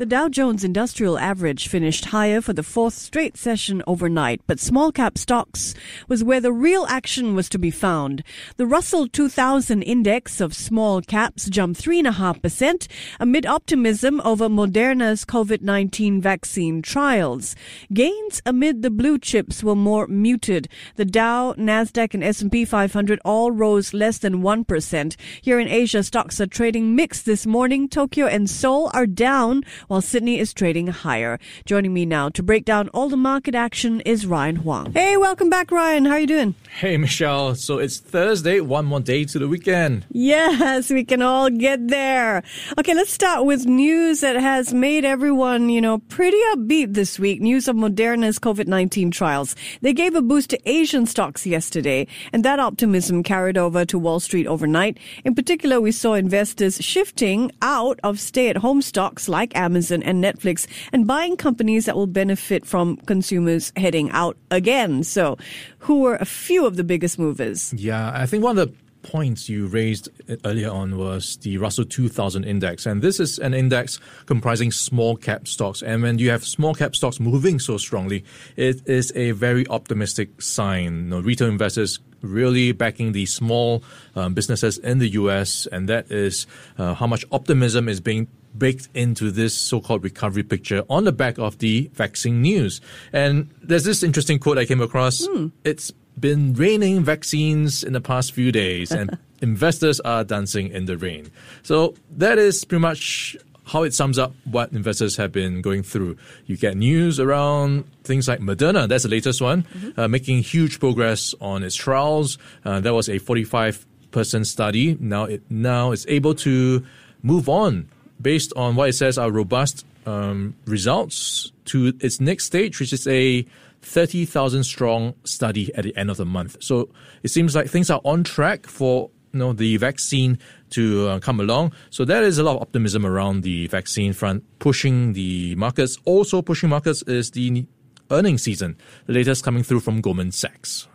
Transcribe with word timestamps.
The 0.00 0.06
Dow 0.06 0.30
Jones 0.30 0.64
Industrial 0.64 1.18
Average 1.18 1.68
finished 1.68 2.06
higher 2.06 2.40
for 2.40 2.54
the 2.54 2.62
fourth 2.62 2.94
straight 2.94 3.36
session 3.36 3.82
overnight, 3.86 4.40
but 4.46 4.58
small 4.58 4.90
cap 4.92 5.18
stocks 5.18 5.74
was 6.08 6.24
where 6.24 6.40
the 6.40 6.54
real 6.54 6.86
action 6.88 7.34
was 7.34 7.50
to 7.50 7.58
be 7.58 7.70
found. 7.70 8.24
The 8.56 8.66
Russell 8.66 9.08
2000 9.08 9.82
index 9.82 10.40
of 10.40 10.54
small 10.54 11.02
caps 11.02 11.50
jumped 11.50 11.82
3.5% 11.82 12.88
amid 13.20 13.44
optimism 13.44 14.22
over 14.24 14.48
Moderna's 14.48 15.26
COVID-19 15.26 16.22
vaccine 16.22 16.80
trials. 16.80 17.54
Gains 17.92 18.40
amid 18.46 18.80
the 18.80 18.90
blue 18.90 19.18
chips 19.18 19.62
were 19.62 19.76
more 19.76 20.06
muted. 20.06 20.66
The 20.96 21.04
Dow, 21.04 21.52
Nasdaq 21.58 22.14
and 22.14 22.24
S&P 22.24 22.64
500 22.64 23.20
all 23.22 23.50
rose 23.50 23.92
less 23.92 24.16
than 24.16 24.40
1%. 24.40 25.16
Here 25.42 25.60
in 25.60 25.68
Asia, 25.68 26.02
stocks 26.02 26.40
are 26.40 26.46
trading 26.46 26.96
mixed 26.96 27.26
this 27.26 27.44
morning. 27.44 27.86
Tokyo 27.86 28.24
and 28.24 28.48
Seoul 28.48 28.90
are 28.94 29.06
down 29.06 29.62
while 29.90 30.00
Sydney 30.00 30.38
is 30.38 30.54
trading 30.54 30.86
higher. 30.86 31.40
Joining 31.64 31.92
me 31.92 32.06
now 32.06 32.28
to 32.28 32.44
break 32.44 32.64
down 32.64 32.88
all 32.90 33.08
the 33.08 33.16
market 33.16 33.56
action 33.56 34.00
is 34.02 34.24
Ryan 34.24 34.54
Huang. 34.54 34.92
Hey, 34.92 35.16
welcome 35.16 35.50
back, 35.50 35.72
Ryan. 35.72 36.04
How 36.04 36.12
are 36.12 36.20
you 36.20 36.28
doing? 36.28 36.54
Hey, 36.78 36.96
Michelle. 36.96 37.56
So 37.56 37.78
it's 37.78 37.98
Thursday, 37.98 38.60
one 38.60 38.84
more 38.84 39.00
day 39.00 39.24
to 39.24 39.40
the 39.40 39.48
weekend. 39.48 40.06
Yes, 40.12 40.90
we 40.90 41.02
can 41.02 41.22
all 41.22 41.50
get 41.50 41.88
there. 41.88 42.44
Okay, 42.78 42.94
let's 42.94 43.12
start 43.12 43.44
with 43.44 43.66
news 43.66 44.20
that 44.20 44.36
has 44.36 44.72
made 44.72 45.04
everyone, 45.04 45.70
you 45.70 45.80
know, 45.80 45.98
pretty 45.98 46.38
upbeat 46.52 46.94
this 46.94 47.18
week. 47.18 47.40
News 47.40 47.66
of 47.66 47.74
Moderna's 47.74 48.38
COVID-19 48.38 49.10
trials. 49.10 49.56
They 49.80 49.92
gave 49.92 50.14
a 50.14 50.22
boost 50.22 50.50
to 50.50 50.70
Asian 50.70 51.04
stocks 51.04 51.44
yesterday, 51.44 52.06
and 52.32 52.44
that 52.44 52.60
optimism 52.60 53.24
carried 53.24 53.58
over 53.58 53.84
to 53.86 53.98
Wall 53.98 54.20
Street 54.20 54.46
overnight. 54.46 54.98
In 55.24 55.34
particular, 55.34 55.80
we 55.80 55.90
saw 55.90 56.14
investors 56.14 56.76
shifting 56.80 57.50
out 57.60 57.98
of 58.04 58.20
stay-at-home 58.20 58.82
stocks 58.82 59.28
like 59.28 59.56
Amazon 59.56 59.79
Amazon 59.80 60.02
and 60.02 60.22
Netflix 60.22 60.66
and 60.92 61.06
buying 61.06 61.38
companies 61.38 61.86
that 61.86 61.96
will 61.96 62.06
benefit 62.06 62.66
from 62.66 62.98
consumers 63.06 63.72
heading 63.76 64.10
out 64.10 64.36
again. 64.50 65.02
So, 65.02 65.38
who 65.78 66.00
were 66.00 66.16
a 66.16 66.26
few 66.26 66.66
of 66.66 66.76
the 66.76 66.84
biggest 66.84 67.18
movers? 67.18 67.72
Yeah, 67.72 68.12
I 68.14 68.26
think 68.26 68.44
one 68.44 68.58
of 68.58 68.68
the 68.68 68.74
points 69.02 69.48
you 69.48 69.66
raised 69.66 70.10
earlier 70.44 70.70
on 70.70 70.98
was 70.98 71.38
the 71.38 71.56
Russell 71.56 71.86
2000 71.86 72.44
index. 72.44 72.84
And 72.84 73.00
this 73.00 73.18
is 73.18 73.38
an 73.38 73.54
index 73.54 73.98
comprising 74.26 74.70
small 74.70 75.16
cap 75.16 75.48
stocks. 75.48 75.82
And 75.82 76.02
when 76.02 76.18
you 76.18 76.28
have 76.28 76.44
small 76.44 76.74
cap 76.74 76.94
stocks 76.94 77.18
moving 77.18 77.58
so 77.58 77.78
strongly, 77.78 78.22
it 78.56 78.86
is 78.86 79.10
a 79.16 79.30
very 79.30 79.66
optimistic 79.68 80.42
sign. 80.42 80.84
You 80.84 81.10
know, 81.10 81.20
retail 81.20 81.48
investors 81.48 82.00
really 82.20 82.72
backing 82.72 83.12
the 83.12 83.24
small 83.24 83.82
um, 84.14 84.34
businesses 84.34 84.76
in 84.76 84.98
the 84.98 85.08
US. 85.20 85.66
And 85.72 85.88
that 85.88 86.12
is 86.12 86.46
uh, 86.76 86.92
how 86.92 87.06
much 87.06 87.24
optimism 87.32 87.88
is 87.88 88.00
being 88.00 88.28
baked 88.56 88.88
into 88.94 89.30
this 89.30 89.54
so-called 89.54 90.02
recovery 90.02 90.42
picture 90.42 90.84
on 90.90 91.04
the 91.04 91.12
back 91.12 91.38
of 91.38 91.58
the 91.58 91.90
vaccine 91.94 92.42
news. 92.42 92.80
And 93.12 93.50
there's 93.62 93.84
this 93.84 94.02
interesting 94.02 94.38
quote 94.38 94.58
I 94.58 94.64
came 94.64 94.80
across. 94.80 95.26
Mm. 95.26 95.52
It's 95.64 95.92
been 96.18 96.54
raining 96.54 97.02
vaccines 97.02 97.82
in 97.82 97.92
the 97.92 98.00
past 98.00 98.32
few 98.32 98.52
days 98.52 98.92
and 98.92 99.16
investors 99.40 100.00
are 100.00 100.24
dancing 100.24 100.68
in 100.68 100.84
the 100.86 100.96
rain. 100.96 101.30
So 101.62 101.94
that 102.16 102.38
is 102.38 102.64
pretty 102.64 102.82
much 102.82 103.36
how 103.66 103.84
it 103.84 103.94
sums 103.94 104.18
up 104.18 104.34
what 104.44 104.72
investors 104.72 105.16
have 105.16 105.30
been 105.30 105.62
going 105.62 105.82
through. 105.82 106.16
You 106.46 106.56
get 106.56 106.76
news 106.76 107.20
around 107.20 107.84
things 108.02 108.26
like 108.26 108.40
Moderna, 108.40 108.88
that's 108.88 109.04
the 109.04 109.08
latest 109.08 109.40
one, 109.40 109.62
mm-hmm. 109.62 110.00
uh, 110.00 110.08
making 110.08 110.42
huge 110.42 110.80
progress 110.80 111.34
on 111.40 111.62
its 111.62 111.76
trials. 111.76 112.36
Uh, 112.64 112.80
that 112.80 112.92
was 112.92 113.08
a 113.08 113.18
45 113.18 113.86
person 114.10 114.44
study. 114.44 114.96
Now 115.00 115.24
it 115.24 115.42
now 115.48 115.92
it's 115.92 116.04
able 116.08 116.34
to 116.36 116.84
move 117.22 117.48
on 117.48 117.88
based 118.20 118.52
on 118.56 118.76
what 118.76 118.88
it 118.88 118.94
says 118.94 119.18
are 119.18 119.30
robust 119.30 119.84
um, 120.06 120.54
results 120.66 121.52
to 121.66 121.92
its 122.00 122.20
next 122.20 122.44
stage, 122.44 122.80
which 122.80 122.92
is 122.92 123.06
a 123.06 123.44
30,000 123.82 124.64
strong 124.64 125.14
study 125.24 125.74
at 125.74 125.84
the 125.84 125.96
end 125.96 126.10
of 126.10 126.16
the 126.16 126.26
month. 126.26 126.56
So 126.62 126.90
it 127.22 127.28
seems 127.28 127.54
like 127.54 127.68
things 127.68 127.90
are 127.90 128.00
on 128.04 128.24
track 128.24 128.66
for 128.66 129.10
you 129.32 129.38
know 129.38 129.52
the 129.52 129.76
vaccine 129.76 130.38
to 130.70 131.08
uh, 131.08 131.18
come 131.20 131.40
along. 131.40 131.72
So 131.90 132.04
there 132.04 132.22
is 132.22 132.38
a 132.38 132.42
lot 132.42 132.56
of 132.56 132.62
optimism 132.62 133.06
around 133.06 133.42
the 133.42 133.68
vaccine 133.68 134.12
front, 134.12 134.44
pushing 134.58 135.12
the 135.12 135.54
markets. 135.54 135.98
Also 136.04 136.42
pushing 136.42 136.68
markets 136.68 137.02
is 137.02 137.30
the 137.30 137.66
earnings 138.10 138.42
season. 138.42 138.76
The 139.06 139.14
latest 139.14 139.44
coming 139.44 139.62
through 139.62 139.80
from 139.80 140.00
Goldman 140.00 140.32
Sachs. 140.32 140.88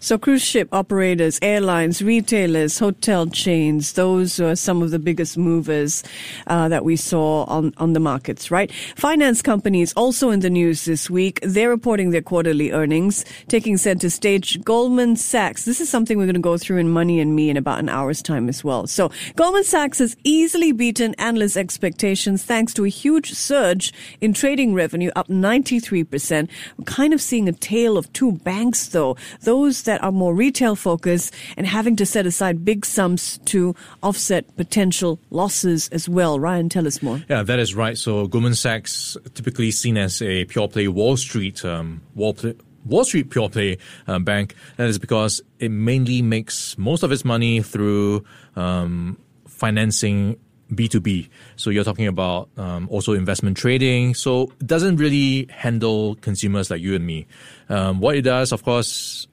So, 0.00 0.16
cruise 0.16 0.44
ship 0.44 0.68
operators, 0.70 1.40
airlines, 1.42 2.00
retailers, 2.00 2.78
hotel 2.78 3.26
chains, 3.26 3.94
those 3.94 4.38
are 4.38 4.54
some 4.54 4.80
of 4.80 4.92
the 4.92 4.98
biggest 5.00 5.36
movers 5.36 6.04
uh, 6.46 6.68
that 6.68 6.84
we 6.84 6.94
saw 6.94 7.42
on, 7.46 7.74
on 7.78 7.94
the 7.94 8.00
markets, 8.00 8.48
right? 8.48 8.70
Finance 8.94 9.42
companies 9.42 9.92
also 9.94 10.30
in 10.30 10.38
the 10.38 10.50
news 10.50 10.84
this 10.84 11.10
week. 11.10 11.40
They're 11.42 11.68
reporting 11.68 12.10
their 12.10 12.22
quarterly 12.22 12.70
earnings, 12.70 13.24
taking 13.48 13.76
center 13.76 14.08
stage. 14.08 14.62
Goldman 14.62 15.16
Sachs, 15.16 15.64
this 15.64 15.80
is 15.80 15.88
something 15.88 16.16
we're 16.16 16.26
going 16.26 16.34
to 16.34 16.40
go 16.40 16.58
through 16.58 16.76
in 16.76 16.90
Money 16.90 17.18
and 17.18 17.34
Me 17.34 17.50
in 17.50 17.56
about 17.56 17.80
an 17.80 17.88
hour's 17.88 18.22
time 18.22 18.48
as 18.48 18.62
well. 18.62 18.86
So, 18.86 19.10
Goldman 19.34 19.64
Sachs 19.64 19.98
has 19.98 20.16
easily 20.22 20.70
beaten 20.70 21.14
analyst 21.14 21.56
expectations 21.56 22.44
thanks 22.44 22.72
to 22.74 22.84
a 22.84 22.88
huge 22.88 23.32
surge 23.32 23.92
in 24.20 24.32
trading 24.32 24.74
revenue, 24.74 25.10
up 25.16 25.26
93%. 25.26 26.48
We're 26.76 26.84
kind 26.84 27.12
of 27.12 27.20
seeing 27.20 27.48
a 27.48 27.52
tale 27.52 27.98
of 27.98 28.12
two 28.12 28.30
banks, 28.30 28.86
though. 28.86 29.16
Those 29.40 29.87
that 29.88 30.04
are 30.04 30.12
more 30.12 30.34
retail 30.34 30.76
focused 30.76 31.34
and 31.56 31.66
having 31.66 31.96
to 31.96 32.04
set 32.04 32.26
aside 32.26 32.62
big 32.62 32.84
sums 32.84 33.38
to 33.46 33.74
offset 34.02 34.44
potential 34.58 35.18
losses 35.30 35.88
as 35.88 36.10
well. 36.10 36.38
Ryan, 36.38 36.68
tell 36.68 36.86
us 36.86 37.00
more. 37.00 37.22
Yeah, 37.30 37.42
that 37.42 37.58
is 37.58 37.74
right. 37.74 37.96
So 37.96 38.26
Goldman 38.26 38.54
Sachs, 38.54 39.16
typically 39.32 39.70
seen 39.70 39.96
as 39.96 40.20
a 40.20 40.44
pure 40.44 40.68
play 40.68 40.88
Wall 40.88 41.16
Street, 41.16 41.64
um, 41.64 42.02
Wall, 42.14 42.34
play, 42.34 42.54
Wall 42.84 43.02
Street 43.02 43.30
pure 43.30 43.48
play 43.48 43.78
uh, 44.06 44.18
bank. 44.18 44.54
That 44.76 44.88
is 44.88 44.98
because 44.98 45.40
it 45.58 45.70
mainly 45.70 46.20
makes 46.20 46.76
most 46.76 47.02
of 47.02 47.10
its 47.10 47.24
money 47.24 47.62
through 47.62 48.24
um, 48.56 49.16
financing 49.46 50.38
B2B. 50.70 51.30
So 51.56 51.70
you're 51.70 51.84
talking 51.84 52.08
about 52.08 52.50
um, 52.58 52.88
also 52.90 53.14
investment 53.14 53.56
trading. 53.56 54.14
So 54.14 54.52
it 54.60 54.66
doesn't 54.66 54.96
really 54.96 55.48
handle 55.50 56.16
consumers 56.16 56.70
like 56.70 56.82
you 56.82 56.94
and 56.94 57.06
me. 57.06 57.26
Um, 57.70 58.00
what 58.00 58.16
it 58.16 58.22
does, 58.22 58.52
of 58.52 58.62
course, 58.62 59.26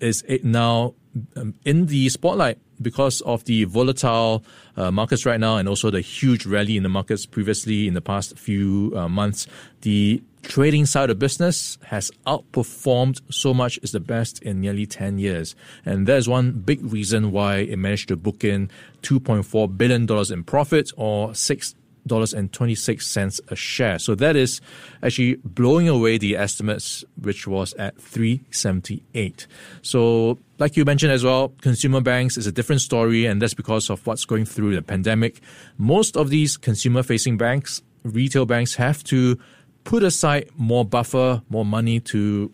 is 0.00 0.24
now 0.42 0.94
um, 1.36 1.54
in 1.64 1.86
the 1.86 2.08
spotlight 2.08 2.58
because 2.80 3.20
of 3.22 3.44
the 3.44 3.64
volatile 3.64 4.44
uh, 4.76 4.90
markets 4.90 5.24
right 5.24 5.40
now 5.40 5.56
and 5.56 5.68
also 5.68 5.90
the 5.90 6.00
huge 6.00 6.44
rally 6.46 6.76
in 6.76 6.82
the 6.82 6.88
markets 6.88 7.24
previously 7.24 7.88
in 7.88 7.94
the 7.94 8.00
past 8.00 8.38
few 8.38 8.92
uh, 8.94 9.08
months. 9.08 9.46
The 9.80 10.22
trading 10.42 10.86
side 10.86 11.10
of 11.10 11.18
business 11.18 11.78
has 11.86 12.10
outperformed 12.26 13.20
so 13.30 13.52
much 13.52 13.78
is 13.82 13.92
the 13.92 14.00
best 14.00 14.42
in 14.42 14.60
nearly 14.60 14.86
10 14.86 15.18
years. 15.18 15.56
And 15.84 16.06
that 16.06 16.18
is 16.18 16.28
one 16.28 16.52
big 16.52 16.84
reason 16.84 17.32
why 17.32 17.56
it 17.58 17.78
managed 17.78 18.08
to 18.08 18.16
book 18.16 18.44
in 18.44 18.70
$2.4 19.02 19.76
billion 19.76 20.06
in 20.32 20.44
profit 20.44 20.90
or 20.96 21.34
6 21.34 21.74
$3.26 22.06 23.40
a 23.48 23.56
share. 23.56 23.98
So 23.98 24.14
that 24.14 24.36
is 24.36 24.60
actually 25.02 25.36
blowing 25.44 25.88
away 25.88 26.18
the 26.18 26.36
estimates, 26.36 27.04
which 27.20 27.46
was 27.46 27.74
at 27.74 27.96
378. 28.00 29.46
So 29.82 30.38
like 30.58 30.76
you 30.76 30.84
mentioned 30.84 31.12
as 31.12 31.24
well, 31.24 31.52
consumer 31.60 32.00
banks 32.00 32.36
is 32.36 32.46
a 32.46 32.52
different 32.52 32.80
story, 32.80 33.26
and 33.26 33.42
that's 33.42 33.54
because 33.54 33.90
of 33.90 34.06
what's 34.06 34.24
going 34.24 34.46
through 34.46 34.74
the 34.74 34.82
pandemic. 34.82 35.40
Most 35.76 36.16
of 36.16 36.30
these 36.30 36.56
consumer 36.56 37.02
facing 37.02 37.36
banks, 37.36 37.82
retail 38.04 38.46
banks 38.46 38.74
have 38.76 39.04
to 39.04 39.38
put 39.84 40.02
aside 40.02 40.48
more 40.56 40.84
buffer, 40.84 41.42
more 41.48 41.64
money 41.64 42.00
to 42.00 42.50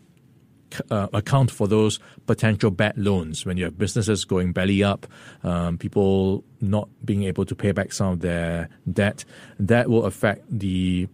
uh, 0.91 1.09
account 1.13 1.51
for 1.51 1.67
those 1.67 1.99
potential 2.27 2.71
bad 2.71 2.97
loans 2.97 3.45
when 3.45 3.57
you 3.57 3.65
have 3.65 3.79
businesses 3.79 4.25
going 4.25 4.53
belly 4.53 4.83
up, 4.83 5.07
um, 5.43 5.79
people 5.79 6.45
not 6.61 6.89
being 7.05 7.25
able 7.25 7.45
to 7.45 7.55
pay 7.55 7.73
back 7.73 7.93
some 7.93 8.13
of 8.13 8.21
their 8.21 8.69
debt. 8.93 9.25
That 9.59 9.89
will 9.89 10.05
affect 10.05 10.45
the 10.49 11.09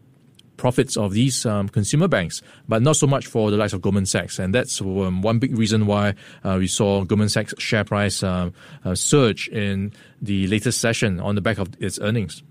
profits 0.59 0.97
of 0.97 1.13
these 1.13 1.47
um, 1.47 1.69
consumer 1.69 2.09
banks, 2.09 2.43
but 2.69 2.83
not 2.83 2.97
so 2.97 3.07
much 3.07 3.27
for 3.27 3.51
the 3.51 3.57
likes 3.57 3.73
of 3.73 3.81
Goldman 3.81 4.05
Sachs. 4.05 4.39
And 4.39 4.55
that's 4.55 4.81
um, 4.81 5.23
one 5.23 5.39
big 5.39 5.57
reason 5.57 5.87
why 5.87 6.15
uh, 6.45 6.57
we 6.59 6.67
saw 6.67 7.05
Goldman 7.05 7.31
Sachs 7.31 7.55
share 7.59 7.85
price 7.85 8.23
um, 8.23 8.53
uh, 8.85 8.95
surge 8.95 9.49
in 9.49 9.93
the 10.21 10.47
latest 10.49 10.81
session 10.81 11.21
on 11.21 11.37
the 11.37 11.41
back 11.41 11.59
of 11.59 11.71
its 11.81 11.99
earnings. 12.01 12.43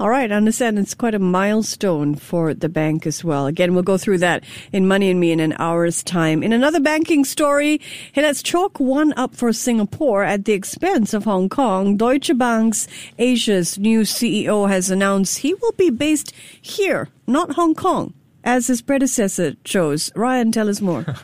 All 0.00 0.08
right, 0.08 0.32
I 0.32 0.34
understand 0.34 0.78
it's 0.78 0.94
quite 0.94 1.14
a 1.14 1.18
milestone 1.18 2.14
for 2.14 2.54
the 2.54 2.68
bank 2.68 3.06
as 3.06 3.22
well. 3.22 3.46
Again, 3.46 3.74
we'll 3.74 3.82
go 3.82 3.98
through 3.98 4.18
that 4.18 4.42
in 4.72 4.88
Money 4.88 5.10
and 5.10 5.20
Me 5.20 5.32
in 5.32 5.38
an 5.38 5.54
hour's 5.58 6.02
time. 6.02 6.42
In 6.42 6.52
another 6.52 6.80
banking 6.80 7.24
story, 7.24 7.80
hey, 8.12 8.22
let's 8.22 8.42
chalk 8.42 8.80
one 8.80 9.12
up 9.16 9.34
for 9.34 9.52
Singapore 9.52 10.24
at 10.24 10.44
the 10.44 10.54
expense 10.54 11.14
of 11.14 11.24
Hong 11.24 11.48
Kong. 11.48 11.96
Deutsche 11.96 12.36
Bank's 12.36 12.88
Asia's 13.18 13.78
new 13.78 14.00
CEO 14.00 14.68
has 14.68 14.90
announced 14.90 15.38
he 15.38 15.54
will 15.54 15.72
be 15.72 15.90
based 15.90 16.32
here, 16.60 17.08
not 17.26 17.52
Hong 17.52 17.74
Kong. 17.74 18.14
As 18.44 18.66
his 18.66 18.82
predecessor 18.82 19.54
chose. 19.64 20.10
Ryan, 20.14 20.52
tell 20.52 20.68
us 20.68 20.80
more. 20.80 21.04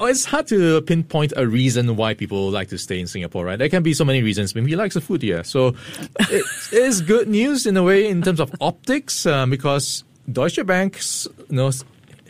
Oh, 0.00 0.06
it's 0.06 0.24
hard 0.24 0.46
to 0.48 0.80
pinpoint 0.82 1.32
a 1.36 1.46
reason 1.46 1.96
why 1.96 2.14
people 2.14 2.50
like 2.50 2.68
to 2.68 2.78
stay 2.78 2.98
in 2.98 3.06
Singapore, 3.06 3.44
right? 3.44 3.58
There 3.58 3.68
can 3.68 3.82
be 3.82 3.94
so 3.94 4.04
many 4.04 4.22
reasons. 4.22 4.54
Maybe 4.54 4.70
he 4.70 4.76
likes 4.76 4.94
the 4.94 5.00
food 5.00 5.22
here. 5.22 5.44
So 5.44 5.74
it 6.20 6.44
is 6.72 7.00
good 7.00 7.28
news 7.28 7.66
in 7.66 7.76
a 7.76 7.82
way 7.82 8.08
in 8.08 8.22
terms 8.22 8.40
of 8.40 8.52
optics 8.60 9.26
um, 9.26 9.50
because 9.50 10.04
Deutsche 10.30 10.64
Bank's 10.66 11.28
you 11.48 11.56
know, 11.56 11.70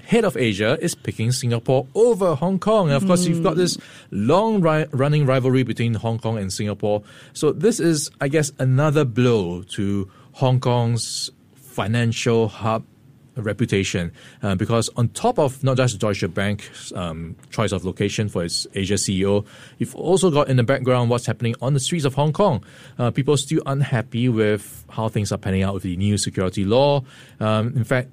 head 0.05 0.25
of 0.25 0.37
Asia 0.37 0.79
is 0.81 0.95
picking 0.95 1.33
Singapore 1.33 1.87
over 1.95 2.35
Hong 2.35 2.59
Kong. 2.59 2.89
And 2.89 2.97
of 2.97 3.07
course, 3.07 3.27
you've 3.27 3.43
got 3.43 3.57
this 3.57 3.79
long 4.11 4.61
ri- 4.61 4.87
running 4.91 5.27
rivalry 5.27 5.63
between 5.63 5.95
Hong 5.95 6.19
Kong 6.19 6.39
and 6.39 6.53
Singapore. 6.53 7.03
So 7.33 7.53
this 7.53 7.81
is, 7.81 8.11
I 8.21 8.29
guess, 8.29 8.53
another 8.59 9.05
blow 9.05 9.63
to 9.63 10.11
Hong 10.33 10.61
Kong's 10.61 11.31
financial 11.55 12.49
hub 12.49 12.85
reputation 13.37 14.13
uh, 14.43 14.55
because 14.55 14.89
on 14.97 15.09
top 15.11 15.39
of 15.39 15.63
not 15.63 15.77
just 15.77 15.99
Deutsche 15.99 16.33
Bank's 16.33 16.93
um, 16.95 17.37
choice 17.51 17.73
of 17.73 17.85
location 17.85 18.29
for 18.29 18.45
its 18.45 18.67
Asia 18.75 18.95
CEO, 18.95 19.45
you've 19.79 19.95
also 19.97 20.31
got 20.31 20.49
in 20.49 20.57
the 20.57 20.63
background 20.63 21.11
what's 21.11 21.27
happening 21.27 21.55
on 21.61 21.75
the 21.75 21.81
streets 21.81 22.05
of 22.05 22.15
Hong 22.15 22.33
Kong. 22.33 22.65
Uh, 22.99 23.11
people 23.11 23.37
still 23.37 23.63
unhappy 23.67 24.29
with 24.29 24.85
how 24.91 25.09
things 25.09 25.33
are 25.33 25.39
panning 25.39 25.63
out 25.63 25.75
with 25.75 25.83
the 25.83 25.97
new 25.97 26.17
security 26.17 26.65
law. 26.65 27.03
Um, 27.41 27.69
in 27.77 27.85
fact, 27.85 28.09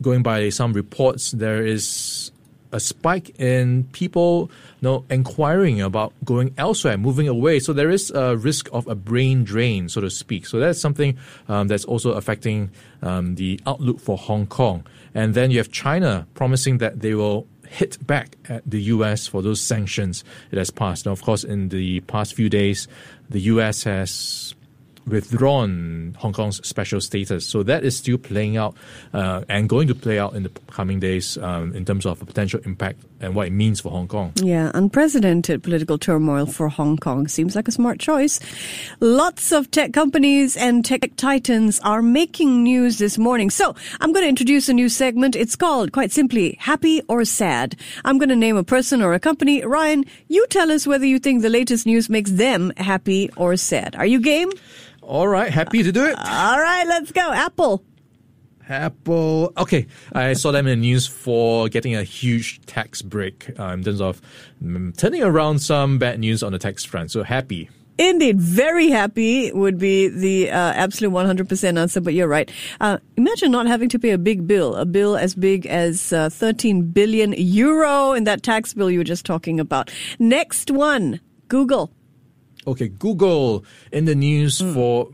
going 0.00 0.22
by 0.22 0.48
some 0.48 0.72
reports, 0.72 1.32
there 1.32 1.64
is 1.64 2.32
a 2.72 2.80
spike 2.80 3.38
in 3.38 3.84
people 3.92 4.50
you 4.80 4.88
know, 4.88 5.04
inquiring 5.10 5.80
about 5.80 6.12
going 6.24 6.54
elsewhere, 6.58 6.96
moving 6.98 7.28
away. 7.28 7.58
So 7.60 7.72
there 7.72 7.90
is 7.90 8.10
a 8.10 8.36
risk 8.36 8.68
of 8.72 8.86
a 8.88 8.94
brain 8.94 9.44
drain, 9.44 9.88
so 9.88 10.00
to 10.00 10.10
speak. 10.10 10.46
So 10.46 10.58
that's 10.58 10.80
something 10.80 11.16
um, 11.48 11.68
that's 11.68 11.84
also 11.84 12.12
affecting 12.12 12.70
um, 13.02 13.36
the 13.36 13.60
outlook 13.66 14.00
for 14.00 14.16
Hong 14.16 14.46
Kong. 14.46 14.86
And 15.14 15.34
then 15.34 15.50
you 15.50 15.58
have 15.58 15.70
China 15.70 16.26
promising 16.34 16.78
that 16.78 17.00
they 17.00 17.14
will 17.14 17.46
hit 17.68 18.04
back 18.06 18.36
at 18.48 18.62
the 18.66 18.82
U.S. 18.82 19.26
for 19.26 19.42
those 19.42 19.60
sanctions 19.60 20.24
it 20.50 20.58
has 20.58 20.70
passed. 20.70 21.06
Now, 21.06 21.12
of 21.12 21.22
course, 21.22 21.44
in 21.44 21.68
the 21.68 22.00
past 22.00 22.34
few 22.34 22.48
days, 22.48 22.88
the 23.30 23.40
U.S. 23.40 23.84
has 23.84 24.54
withdrawn 25.06 26.16
Hong 26.18 26.32
Kong's 26.32 26.66
special 26.66 27.00
status. 27.00 27.46
So 27.46 27.62
that 27.62 27.84
is 27.84 27.96
still 27.96 28.18
playing 28.18 28.56
out 28.56 28.76
uh, 29.12 29.44
and 29.48 29.68
going 29.68 29.88
to 29.88 29.94
play 29.94 30.18
out 30.18 30.34
in 30.34 30.42
the 30.42 30.50
coming 30.68 31.00
days 31.00 31.36
um, 31.38 31.74
in 31.74 31.84
terms 31.84 32.06
of 32.06 32.20
a 32.22 32.24
potential 32.24 32.60
impact 32.64 33.00
and 33.20 33.34
what 33.34 33.46
it 33.46 33.52
means 33.52 33.80
for 33.80 33.90
Hong 33.90 34.08
Kong. 34.08 34.32
Yeah, 34.36 34.70
unprecedented 34.74 35.62
political 35.62 35.98
turmoil 35.98 36.46
for 36.46 36.68
Hong 36.68 36.96
Kong 36.96 37.28
seems 37.28 37.54
like 37.54 37.68
a 37.68 37.72
smart 37.72 38.00
choice. 38.00 38.40
Lots 39.00 39.52
of 39.52 39.70
tech 39.70 39.92
companies 39.92 40.56
and 40.56 40.84
tech 40.84 41.02
titans 41.16 41.78
are 41.80 42.02
making 42.02 42.62
news 42.62 42.98
this 42.98 43.18
morning. 43.18 43.50
So 43.50 43.74
I'm 44.00 44.12
going 44.12 44.24
to 44.24 44.28
introduce 44.28 44.68
a 44.68 44.72
new 44.72 44.88
segment. 44.88 45.36
It's 45.36 45.56
called, 45.56 45.92
quite 45.92 46.10
simply, 46.10 46.56
Happy 46.58 47.00
or 47.08 47.24
Sad. 47.24 47.76
I'm 48.04 48.18
going 48.18 48.28
to 48.28 48.36
name 48.36 48.56
a 48.56 48.64
person 48.64 49.02
or 49.02 49.14
a 49.14 49.20
company. 49.20 49.64
Ryan, 49.64 50.04
you 50.28 50.46
tell 50.48 50.70
us 50.70 50.86
whether 50.86 51.06
you 51.06 51.18
think 51.18 51.42
the 51.42 51.48
latest 51.48 51.86
news 51.86 52.08
makes 52.08 52.30
them 52.30 52.72
happy 52.76 53.30
or 53.36 53.56
sad. 53.56 53.94
Are 53.96 54.06
you 54.06 54.20
game? 54.20 54.50
All 55.02 55.28
right, 55.28 55.50
happy 55.50 55.82
to 55.82 55.92
do 55.92 56.06
it. 56.06 56.16
All 56.16 56.60
right, 56.60 56.86
let's 56.86 57.12
go. 57.12 57.32
Apple. 57.32 57.84
Apple. 58.68 59.52
Okay, 59.58 59.86
I 60.12 60.32
saw 60.34 60.52
them 60.52 60.66
in 60.66 60.80
the 60.80 60.86
news 60.86 61.06
for 61.06 61.68
getting 61.68 61.94
a 61.94 62.04
huge 62.04 62.64
tax 62.66 63.02
break 63.02 63.50
uh, 63.58 63.64
in 63.68 63.82
terms 63.82 64.00
of 64.00 64.20
mm, 64.62 64.96
turning 64.96 65.22
around 65.22 65.58
some 65.58 65.98
bad 65.98 66.20
news 66.20 66.42
on 66.42 66.52
the 66.52 66.58
tax 66.58 66.84
front. 66.84 67.10
So 67.10 67.22
happy. 67.22 67.68
Indeed, 67.98 68.40
very 68.40 68.88
happy 68.88 69.52
would 69.52 69.78
be 69.78 70.08
the 70.08 70.50
uh, 70.50 70.56
absolute 70.56 71.10
100% 71.10 71.78
answer, 71.78 72.00
but 72.00 72.14
you're 72.14 72.26
right. 72.26 72.50
Uh, 72.80 72.98
imagine 73.16 73.50
not 73.50 73.66
having 73.66 73.90
to 73.90 73.98
pay 73.98 74.10
a 74.10 74.18
big 74.18 74.46
bill, 74.46 74.74
a 74.76 74.86
bill 74.86 75.16
as 75.16 75.34
big 75.34 75.66
as 75.66 76.12
uh, 76.12 76.30
13 76.30 76.90
billion 76.90 77.34
euro 77.36 78.12
in 78.12 78.24
that 78.24 78.42
tax 78.42 78.72
bill 78.72 78.90
you 78.90 78.98
were 78.98 79.04
just 79.04 79.26
talking 79.26 79.60
about. 79.60 79.92
Next 80.18 80.70
one, 80.70 81.20
Google. 81.48 81.92
Okay, 82.66 82.88
Google 82.88 83.64
in 83.90 84.04
the 84.04 84.14
news 84.14 84.60
hmm. 84.60 84.72
for 84.72 85.10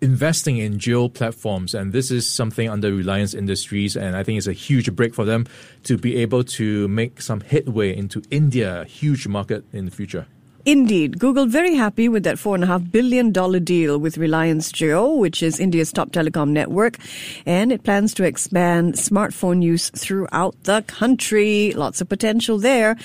investing 0.00 0.58
in 0.58 0.78
Jio 0.78 1.12
Platforms, 1.12 1.74
and 1.74 1.92
this 1.92 2.10
is 2.10 2.30
something 2.30 2.68
under 2.68 2.92
Reliance 2.92 3.32
Industries, 3.32 3.96
and 3.96 4.16
I 4.16 4.22
think 4.22 4.38
it's 4.38 4.46
a 4.46 4.52
huge 4.52 4.94
break 4.94 5.14
for 5.14 5.24
them 5.24 5.46
to 5.84 5.96
be 5.96 6.16
able 6.16 6.44
to 6.44 6.88
make 6.88 7.22
some 7.22 7.40
headway 7.40 7.96
into 7.96 8.22
India, 8.30 8.82
a 8.82 8.84
huge 8.84 9.26
market 9.26 9.64
in 9.72 9.86
the 9.86 9.90
future. 9.90 10.26
Indeed, 10.66 11.18
Google 11.18 11.44
very 11.44 11.74
happy 11.74 12.08
with 12.08 12.22
that 12.24 12.38
four 12.38 12.54
and 12.54 12.64
a 12.64 12.66
half 12.66 12.90
billion 12.90 13.32
dollar 13.32 13.60
deal 13.60 13.98
with 13.98 14.16
Reliance 14.16 14.72
Jio, 14.72 15.18
which 15.18 15.42
is 15.42 15.60
India's 15.60 15.92
top 15.92 16.10
telecom 16.10 16.48
network, 16.50 16.96
and 17.44 17.70
it 17.70 17.82
plans 17.84 18.14
to 18.14 18.24
expand 18.24 18.94
smartphone 18.94 19.62
use 19.62 19.90
throughout 19.90 20.54
the 20.64 20.80
country. 20.86 21.72
Lots 21.72 22.00
of 22.00 22.08
potential 22.08 22.56
there. 22.58 22.96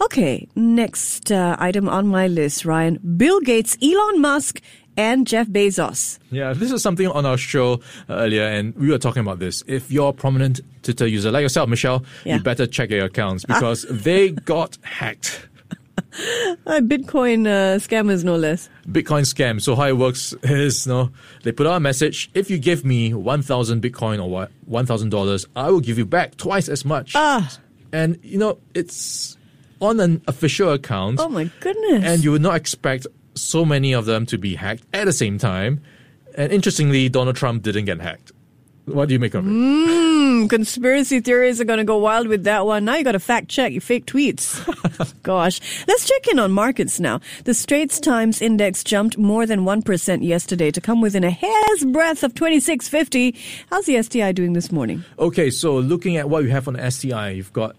Okay, 0.00 0.48
next 0.56 1.30
uh, 1.30 1.54
item 1.58 1.86
on 1.86 2.06
my 2.06 2.28
list, 2.28 2.64
Ryan. 2.64 2.98
Bill 3.18 3.40
Gates, 3.40 3.76
Elon 3.82 4.20
Musk, 4.22 4.62
and 4.96 5.26
Jeff 5.26 5.48
Bezos. 5.48 6.18
Yeah, 6.30 6.54
this 6.54 6.72
is 6.72 6.82
something 6.82 7.06
on 7.08 7.26
our 7.26 7.36
show 7.36 7.74
uh, 8.08 8.14
earlier, 8.14 8.44
and 8.44 8.74
we 8.76 8.88
were 8.88 8.98
talking 8.98 9.20
about 9.20 9.38
this. 9.38 9.62
If 9.66 9.90
you're 9.92 10.08
a 10.08 10.12
prominent 10.14 10.60
Twitter 10.82 11.06
user 11.06 11.30
like 11.30 11.42
yourself, 11.42 11.68
Michelle, 11.68 12.04
Yeah. 12.24 12.36
you 12.36 12.42
better 12.42 12.66
check 12.66 12.90
your 12.90 13.04
accounts 13.04 13.44
because 13.44 13.84
they 13.90 14.30
got 14.30 14.78
hacked. 14.82 15.48
Uh, 16.66 16.80
Bitcoin 16.80 17.46
uh, 17.46 17.78
scammers, 17.78 18.22
no 18.24 18.36
less. 18.36 18.68
Bitcoin 18.86 19.22
scam. 19.22 19.60
So 19.62 19.74
how 19.74 19.84
it 19.88 19.96
works 19.96 20.34
is, 20.42 20.86
you 20.86 20.92
know, 20.92 21.10
they 21.42 21.52
put 21.52 21.66
out 21.66 21.74
a 21.76 21.80
message. 21.80 22.30
If 22.34 22.50
you 22.50 22.58
give 22.58 22.84
me 22.84 23.14
one 23.14 23.40
thousand 23.42 23.82
Bitcoin 23.82 24.22
or 24.22 24.28
what 24.28 24.50
one 24.66 24.84
thousand 24.86 25.08
dollars, 25.10 25.46
I 25.56 25.70
will 25.70 25.80
give 25.80 25.96
you 25.98 26.04
back 26.06 26.36
twice 26.36 26.68
as 26.68 26.84
much. 26.84 27.12
Ah. 27.16 27.50
And 27.92 28.18
you 28.22 28.38
know, 28.38 28.58
it's 28.74 29.36
on 29.80 30.00
an 30.00 30.22
official 30.28 30.70
account, 30.72 31.18
Oh 31.20 31.28
my 31.28 31.50
goodness. 31.60 32.04
and 32.04 32.22
you 32.22 32.32
would 32.32 32.42
not 32.42 32.56
expect 32.56 33.06
so 33.34 33.64
many 33.64 33.92
of 33.94 34.04
them 34.04 34.26
to 34.26 34.38
be 34.38 34.54
hacked 34.54 34.84
at 34.92 35.06
the 35.06 35.12
same 35.12 35.38
time. 35.38 35.80
And 36.36 36.52
interestingly, 36.52 37.08
Donald 37.08 37.36
Trump 37.36 37.62
didn't 37.62 37.86
get 37.86 38.00
hacked. 38.00 38.32
What 38.86 39.08
do 39.08 39.14
you 39.14 39.20
make 39.20 39.34
of 39.34 39.46
it? 39.46 39.50
Hmm, 39.50 40.48
conspiracy 40.48 41.20
theories 41.20 41.60
are 41.60 41.64
going 41.64 41.78
to 41.78 41.84
go 41.84 41.98
wild 41.98 42.26
with 42.26 42.44
that 42.44 42.66
one. 42.66 42.84
Now 42.84 42.96
you 42.96 43.04
got 43.04 43.12
to 43.12 43.20
fact 43.20 43.48
check 43.48 43.70
your 43.72 43.80
fake 43.80 44.06
tweets. 44.06 44.58
Gosh. 45.22 45.60
Let's 45.86 46.08
check 46.08 46.26
in 46.28 46.40
on 46.40 46.50
markets 46.50 46.98
now. 46.98 47.20
The 47.44 47.54
Straits 47.54 48.00
Times 48.00 48.42
index 48.42 48.82
jumped 48.82 49.16
more 49.16 49.46
than 49.46 49.60
1% 49.60 50.26
yesterday 50.26 50.72
to 50.72 50.80
come 50.80 51.00
within 51.00 51.22
a 51.22 51.30
hair's 51.30 51.84
breadth 51.84 52.24
of 52.24 52.34
2650. 52.34 53.36
How's 53.70 53.86
the 53.86 54.02
STI 54.02 54.32
doing 54.32 54.52
this 54.52 54.72
morning? 54.72 55.04
Okay, 55.16 55.50
so 55.50 55.78
looking 55.78 56.16
at 56.16 56.28
what 56.28 56.42
you 56.42 56.50
have 56.50 56.66
on 56.66 56.74
the 56.74 56.90
STI, 56.90 57.30
you've 57.30 57.52
got 57.52 57.76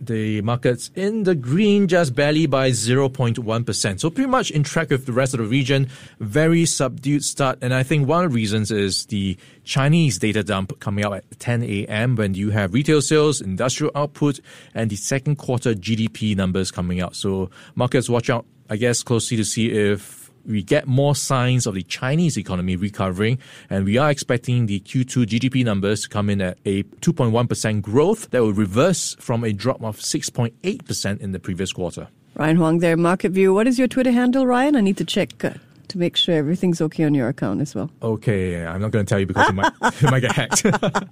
the 0.00 0.40
markets 0.42 0.90
in 0.94 1.24
the 1.24 1.34
green 1.34 1.88
just 1.88 2.14
barely 2.14 2.46
by 2.46 2.70
0.1%. 2.70 4.00
So 4.00 4.10
pretty 4.10 4.28
much 4.28 4.50
in 4.50 4.62
track 4.62 4.90
with 4.90 5.06
the 5.06 5.12
rest 5.12 5.34
of 5.34 5.38
the 5.38 5.46
region. 5.46 5.88
Very 6.20 6.66
subdued 6.66 7.24
start. 7.24 7.58
And 7.62 7.74
I 7.74 7.82
think 7.82 8.08
one 8.08 8.24
of 8.24 8.30
the 8.30 8.34
reasons 8.34 8.70
is 8.70 9.06
the 9.06 9.36
Chinese 9.64 10.18
data 10.18 10.42
dump 10.42 10.78
coming 10.80 11.04
out 11.04 11.14
at 11.14 11.38
10 11.38 11.62
a.m. 11.62 12.16
when 12.16 12.34
you 12.34 12.50
have 12.50 12.74
retail 12.74 13.02
sales, 13.02 13.40
industrial 13.40 13.92
output, 13.94 14.40
and 14.74 14.90
the 14.90 14.96
second 14.96 15.36
quarter 15.36 15.74
GDP 15.74 16.36
numbers 16.36 16.70
coming 16.70 17.00
out. 17.00 17.16
So 17.16 17.50
markets 17.74 18.08
watch 18.08 18.30
out, 18.30 18.46
I 18.70 18.76
guess, 18.76 19.02
closely 19.02 19.36
to 19.36 19.44
see 19.44 19.70
if 19.70 20.17
we 20.48 20.62
get 20.62 20.86
more 20.86 21.14
signs 21.14 21.66
of 21.66 21.74
the 21.74 21.82
Chinese 21.82 22.36
economy 22.36 22.76
recovering, 22.76 23.38
and 23.70 23.84
we 23.84 23.98
are 23.98 24.10
expecting 24.10 24.66
the 24.66 24.80
Q2 24.80 25.26
GDP 25.26 25.64
numbers 25.64 26.02
to 26.02 26.08
come 26.08 26.30
in 26.30 26.40
at 26.40 26.58
a 26.64 26.82
2.1% 26.82 27.82
growth 27.82 28.30
that 28.30 28.40
will 28.40 28.52
reverse 28.52 29.14
from 29.20 29.44
a 29.44 29.52
drop 29.52 29.82
of 29.82 29.98
6.8% 29.98 31.20
in 31.20 31.32
the 31.32 31.38
previous 31.38 31.72
quarter. 31.72 32.08
Ryan 32.34 32.56
Huang 32.56 32.78
there, 32.78 32.96
Market 32.96 33.32
View. 33.32 33.52
What 33.52 33.66
is 33.66 33.78
your 33.78 33.88
Twitter 33.88 34.12
handle, 34.12 34.46
Ryan? 34.46 34.76
I 34.76 34.80
need 34.80 34.96
to 34.98 35.04
check 35.04 35.44
uh, 35.44 35.50
to 35.88 35.98
make 35.98 36.16
sure 36.16 36.34
everything's 36.34 36.80
okay 36.80 37.04
on 37.04 37.14
your 37.14 37.28
account 37.28 37.60
as 37.60 37.74
well. 37.74 37.90
Okay, 38.02 38.64
I'm 38.64 38.80
not 38.80 38.90
going 38.90 39.04
to 39.04 39.08
tell 39.08 39.20
you 39.20 39.26
because 39.26 39.48
it 39.48 39.54
might, 39.54 39.72
it 39.82 40.10
might 40.10 40.20
get 40.20 40.32
hacked. 40.32 40.64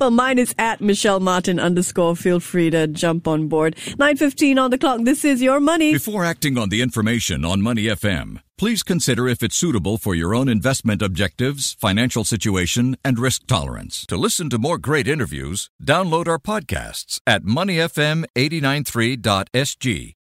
Well, 0.00 0.10
mine 0.10 0.38
is 0.38 0.54
at 0.58 0.80
Michelle 0.80 1.20
Martin 1.20 1.60
underscore. 1.60 2.16
Feel 2.16 2.40
free 2.40 2.70
to 2.70 2.86
jump 2.86 3.28
on 3.28 3.48
board. 3.48 3.76
9.15 3.76 4.58
on 4.62 4.70
the 4.70 4.78
clock. 4.78 5.00
This 5.02 5.22
is 5.24 5.42
your 5.42 5.60
money. 5.60 5.92
Before 5.92 6.24
acting 6.24 6.56
on 6.56 6.70
the 6.70 6.80
information 6.80 7.44
on 7.44 7.60
Money 7.60 7.84
FM, 7.84 8.40
please 8.56 8.82
consider 8.82 9.28
if 9.28 9.42
it's 9.42 9.56
suitable 9.56 9.98
for 9.98 10.14
your 10.14 10.34
own 10.34 10.48
investment 10.48 11.02
objectives, 11.02 11.74
financial 11.74 12.24
situation, 12.24 12.96
and 13.04 13.18
risk 13.18 13.46
tolerance. 13.46 14.06
To 14.06 14.16
listen 14.16 14.48
to 14.50 14.58
more 14.58 14.78
great 14.78 15.06
interviews, 15.06 15.68
download 15.84 16.28
our 16.28 16.38
podcasts 16.38 17.20
at 17.26 17.42
moneyfm893.sg 17.42 20.14